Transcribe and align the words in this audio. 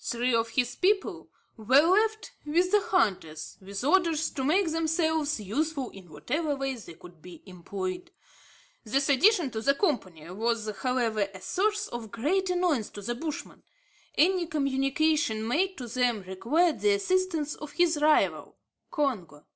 Three 0.00 0.34
of 0.34 0.48
his 0.48 0.74
people 0.74 1.30
were 1.56 1.80
left 1.82 2.32
with 2.44 2.72
the 2.72 2.80
hunters, 2.80 3.56
with 3.60 3.84
orders 3.84 4.28
to 4.32 4.42
make 4.42 4.72
themselves 4.72 5.38
useful 5.38 5.90
in 5.90 6.10
whatever 6.10 6.56
way 6.56 6.74
they 6.74 6.94
could 6.94 7.22
be 7.22 7.44
employed. 7.46 8.10
This 8.82 9.08
addition 9.08 9.52
to 9.52 9.60
the 9.60 9.76
company 9.76 10.28
was, 10.30 10.68
however, 10.82 11.28
a 11.32 11.40
source 11.40 11.86
of 11.86 12.10
great 12.10 12.50
annoyance 12.50 12.90
to 12.90 13.02
the 13.02 13.14
Bushman. 13.14 13.62
Any 14.16 14.48
communication 14.48 15.46
made 15.46 15.78
to 15.78 15.86
them 15.86 16.22
required 16.22 16.80
the 16.80 16.94
assistance 16.94 17.54
of 17.54 17.70
his 17.74 18.02
rival, 18.02 18.56
Congo. 18.90 19.46